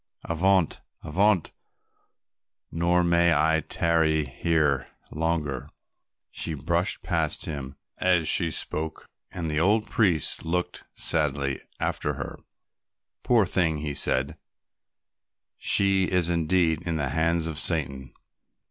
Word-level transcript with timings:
Avaunt, 0.27 0.81
avaunt, 1.03 1.51
nor 2.71 3.03
may 3.03 3.35
I 3.35 3.59
tarry 3.61 4.25
here 4.25 4.87
longer." 5.11 5.69
She 6.31 6.55
brushed 6.55 7.03
past 7.03 7.45
him 7.45 7.75
as 7.99 8.27
she 8.27 8.49
spoke, 8.49 9.05
and 9.31 9.47
the 9.47 9.59
old 9.59 9.85
priest 9.91 10.43
looked 10.43 10.85
sadly 10.95 11.59
after 11.79 12.13
her. 12.15 12.39
"Poor 13.21 13.45
thing," 13.45 13.77
he 13.77 13.93
said, 13.93 14.39
"she 15.59 16.05
is 16.05 16.31
indeed 16.31 16.81
in 16.81 16.95
the 16.95 17.09
hands 17.09 17.45
of 17.45 17.59
Satan." 17.59 18.11